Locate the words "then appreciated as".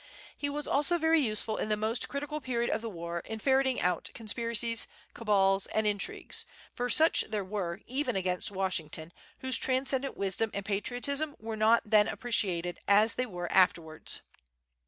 11.85-13.13